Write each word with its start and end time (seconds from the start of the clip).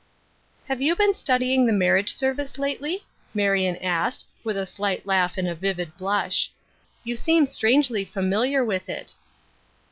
"Have 0.67 0.81
you 0.81 0.95
been 0.95 1.13
studying 1.13 1.67
the 1.67 1.71
marriage 1.71 2.11
ser 2.15 2.33
vice 2.33 2.57
lately?" 2.57 3.03
Marion 3.35 3.75
asked, 3.75 4.25
with 4.43 4.57
a 4.57 4.67
light 4.81 5.05
laugh 5.05 5.37
an<i 5.37 5.51
a 5.51 5.53
vivid 5.53 5.95
blush." 5.95 6.51
You 7.03 7.15
seem 7.15 7.45
strangely 7.45 8.03
famil 8.03 8.49
iar 8.49 8.65
with 8.65 8.89
it." 8.89 9.13